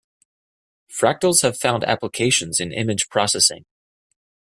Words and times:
Fractals 0.91 1.43
have 1.43 1.59
found 1.59 1.83
applications 1.83 2.59
in 2.59 2.71
image 2.71 3.07
processing. 3.07 3.65